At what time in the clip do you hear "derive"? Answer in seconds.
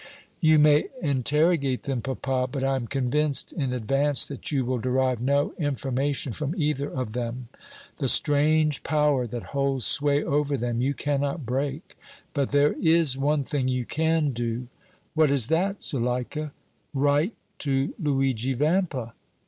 4.79-5.21